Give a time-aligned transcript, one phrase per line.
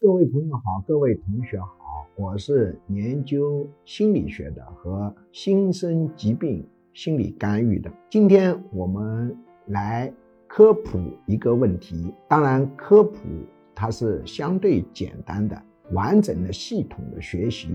[0.00, 6.64] 各位朋友好，各位同学好，我是研究心理学的和新生疾病
[6.94, 7.90] 心理干预的。
[8.08, 9.36] 今天我们
[9.66, 10.12] 来
[10.46, 13.18] 科普一个问题，当然科普
[13.74, 15.60] 它是相对简单的，
[15.90, 17.68] 完整的、系统的学习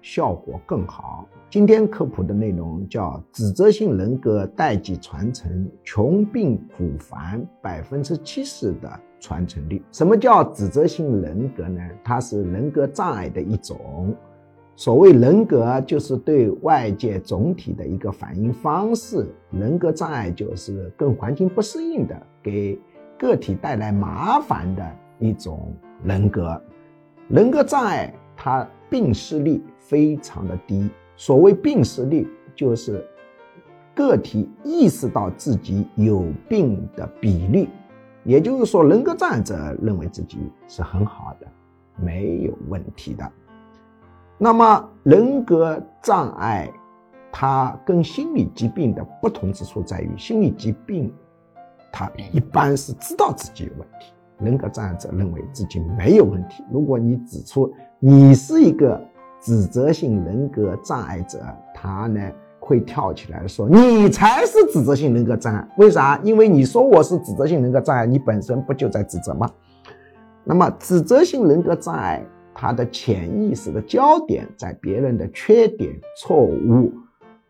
[0.00, 1.28] 效果更好。
[1.50, 9.00] 今天科普的内容叫指责性人格代际传承，穷病苦烦百分之七十的。
[9.24, 9.82] 传承率。
[9.90, 11.80] 什么叫指责性人格呢？
[12.04, 14.14] 它是人格障碍的一种。
[14.76, 19.26] 所谓人格，就是对外界总体的一个反应方式。
[19.50, 22.78] 人格障碍就是跟环境不适应的，给
[23.18, 24.84] 个体带来麻烦的
[25.18, 26.60] 一种人格。
[27.28, 30.90] 人格障碍它病逝率非常的低。
[31.16, 33.02] 所谓病逝率，就是
[33.94, 37.68] 个体意识到自己有病的比率。
[38.24, 41.46] 也就是说，人格障碍者认为自己是很好的，
[41.96, 43.30] 没有问题的。
[44.38, 46.72] 那么，人格障碍
[47.30, 51.12] 它跟心理疾病的不同之处在于，心理疾病
[51.92, 56.64] 它一般是知道自己有问题，人格障碍者认为自己没有问题。
[56.72, 59.00] 如果你指出你是一个
[59.40, 61.38] 指责性人格障碍者，
[61.74, 62.32] 他呢？
[62.64, 66.18] 会跳起来说：“你才是指责性人格障碍，为啥？
[66.24, 69.46] 因为你说我是指责性人格障碍，你本身不就在指责吗？
[70.44, 75.92] 那么，指责性人格障碍，它的潜意识的焦点在别人的缺点、
[76.22, 76.90] 错误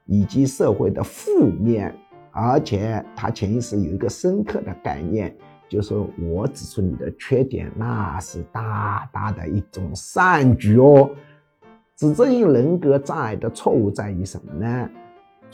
[0.07, 1.95] 以及社会的负面，
[2.33, 5.33] 而且他潜意识有一个深刻的概念，
[5.69, 5.95] 就是
[6.29, 11.09] 我指出你的缺点，那是大大的一种善举哦。
[11.97, 14.91] 指责性人格障碍的错误在于什么呢？”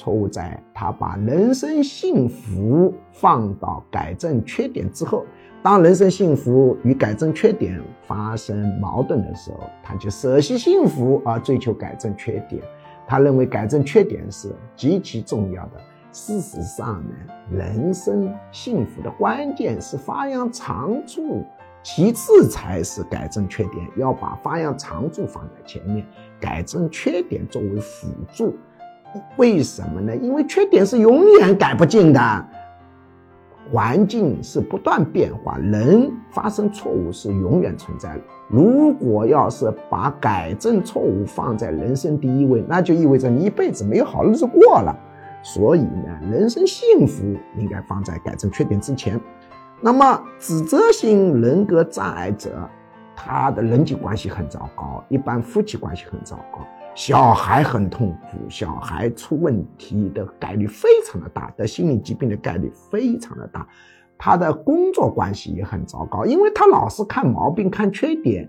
[0.00, 5.26] 错误在他把人生幸福放到改正缺点之后，
[5.62, 12.62] 当人生幸福与改正缺点发生矛盾的时候，他就舍弃幸福而追求改正缺点。
[13.06, 15.72] 他认为改正缺点是极其重要的。
[16.12, 17.14] 事实上呢，
[17.52, 21.44] 人生幸福的关键是发扬长处，
[21.82, 23.86] 其次才是改正缺点。
[23.98, 26.06] 要把发扬长处放在前面，
[26.40, 28.56] 改正缺点作为辅助。
[29.36, 30.14] 为什么呢？
[30.16, 32.46] 因为缺点是永远改不尽的，
[33.72, 38.20] 环境是不断变化，人发生错误是永远存在的。
[38.48, 44.96] 如果要是把改正错误放在人生第一位，那就意味着你一辈子没有好日子过了。
[45.42, 47.22] 所以呢，人生幸福
[47.56, 49.18] 应该放在改正缺点之前。
[49.80, 52.68] 那么，指责型人格障碍者，
[53.16, 56.58] 他的人际关系很糟糕，一般夫妻关系很糟糕。
[56.94, 63.66] 小孩很痛苦，小孩出问题的概率非常的大，得心理疾病的概率非常的大。
[64.18, 68.46] 他的工作关系也很糟糕，因为他老是看毛病、看缺点，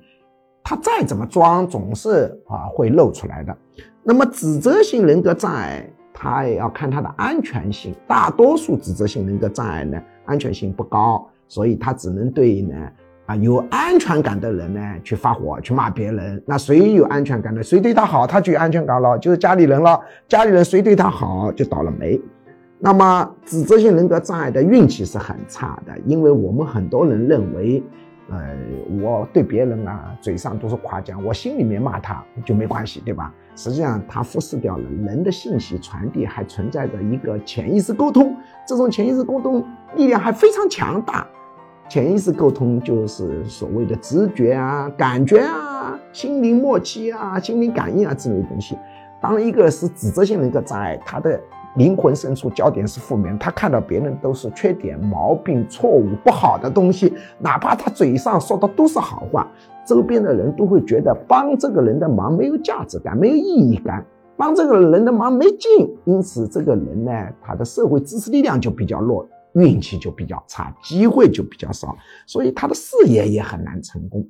[0.63, 3.55] 他再怎么装，总是啊会露出来的。
[4.03, 7.95] 那么指责性人格障碍，他也要看他的安全性。
[8.05, 12.75] 大多数指责性人格障碍呢，安全性不高，所以他只能对应呢。
[13.35, 17.61] 有安全感的人呢，去发火去骂别人，那谁有安全感呢？
[17.61, 19.99] 谁对他好，他就有安全感了，就是家里人了。
[20.27, 22.19] 家里人谁对他好，就倒了霉。
[22.79, 27.83] 那么指责性人格障碍的运气是很差的，因为我们很多人认为，
[28.29, 28.55] 呃，
[29.01, 33.31] 我对别人啊，嘴上都是夸奖，我心里面骂他就没关系，对吧？
[33.55, 38.35] 实际上他忽视掉了人的信息传递还存在着一个潜意识沟通，
[38.67, 39.63] 这种潜意识沟通
[39.95, 41.27] 力量还非常强大。
[41.89, 48.77] 潜意识沟通就是所谓的直觉啊、感觉啊、心灵默契啊、心灵感应啊之类的东西。
[49.21, 51.39] 当一个是指责性人格障碍，他的
[51.75, 59.47] 灵魂深处焦点是负面，他看到别人都是缺点、毛病、错误、不好的东西，哪怕他嘴上说的都是好话，
[59.85, 64.05] 周边的人都会觉得帮这个人的忙没有价值感、没有意义感，
[64.37, 67.11] 帮这个人的忙没劲，因此这个人呢，
[67.41, 69.27] 他的社会支持力量就比较弱。
[69.53, 74.27] 运气就比较差，机会就比较少，所以他的事业也很难成功。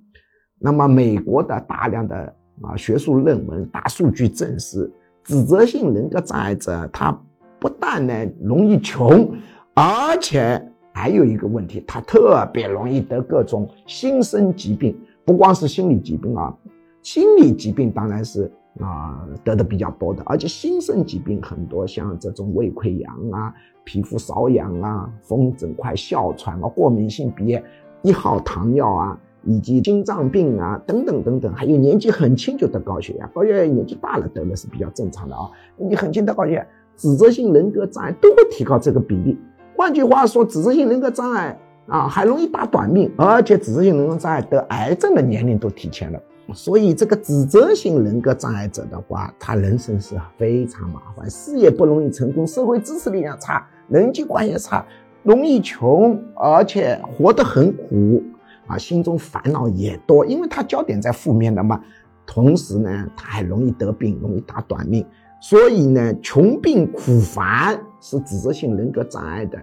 [0.58, 4.92] 那么，美国的大量的啊学术论文、大数据证实，
[5.24, 7.12] 指责性人格障碍者他
[7.60, 9.32] 不但呢容易穷，
[9.74, 10.62] 而且
[10.94, 16.54] 还有一个问题，他特别容易得各种心身疾病，不光是心理疾病啊，
[17.02, 18.52] 心理疾病当然是。
[18.80, 23.54] 啊，得的比较多的，而且新生疾病很多，像这种胃溃疡啊、
[23.84, 27.62] 皮肤瘙痒啊、风疹块、哮喘啊、过敏性鼻炎、
[28.02, 35.52] 一号糖尿啊，以及心脏病啊等等等等，还有年纪很轻就得高血压，高血压年纪大了得了是比较正常的啊。
[35.76, 36.66] 你很轻得高血压，
[36.96, 39.38] 指责性人格障碍都会提高这个比例。
[39.76, 46.22] 换句话说，指责性人格障碍啊，还容易打短命，而且自责性人格障碍得癌症的年龄都提前了。
[46.54, 54.86] 所以这个指责性人格障碍者的话，他人生是非常麻烦，事业不容易成功，社会支持力量差，人际关系差，
[55.24, 58.24] 容易穷，而且活得很苦
[58.68, 61.82] 啊，心中烦恼也多，因为他焦点在负面的嘛。
[62.26, 65.06] 同时呢，他还容易得病，容易打短命。
[65.42, 69.58] 所以呢，穷病苦烦是指责性人格障碍的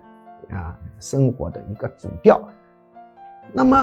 [0.50, 2.40] 啊生活的一个主调。
[3.52, 3.82] 那么，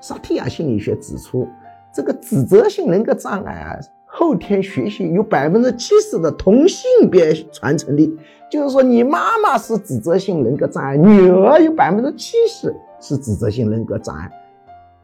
[0.00, 1.46] 萨提亚心理学指出。
[1.94, 8.12] 这个指责性人格障碍啊，后天学习有百分之七十的同性别传承力，
[8.50, 14.30] 就是说你妈妈是指责性人格障碍，女儿有百分之七十是指责性人格障碍，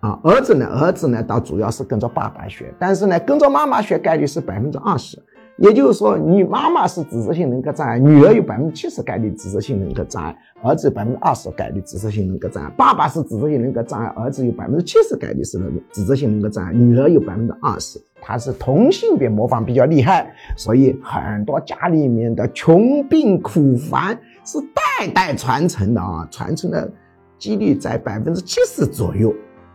[0.00, 5.16] 啊，儿子呢，儿子呢倒主要是跟着爸爸学，但是呢，跟着妈妈学概率是百分之二十。
[5.60, 12.72] 也就是说，你妈妈是自责性人格障碍，女儿有百分之七十概率自责性人格障碍，儿子有百分之二十概率自责性人格障碍。
[12.78, 15.60] 爸爸是自责性人格障碍，儿子有百分之七十概率是
[15.92, 18.00] 自责性人格障碍，女儿有百分之二十。
[18.22, 26.90] 他是同性别模仿比较厉害，所以很多家里面的穷病苦烦是代代传承的啊，传承的
[27.38, 29.34] 几率在百分之七十左右。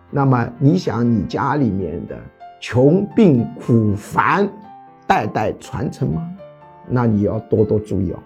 [0.09, 2.15] 那么你想，你家里面的
[2.59, 4.49] 穷病苦烦？
[5.07, 6.29] 代代传承吗？
[6.87, 8.19] 那你要多多注意哦。